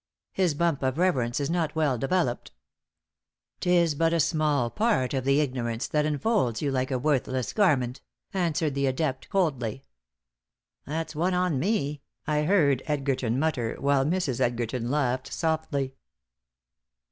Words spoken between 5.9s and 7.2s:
enfolds you like a